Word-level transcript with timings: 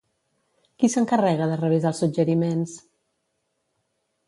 Qui 0.83 0.89
s'encarrega 0.93 1.49
de 1.51 1.59
revisar 1.61 1.93
el 1.93 1.99
suggeriments? 1.99 2.75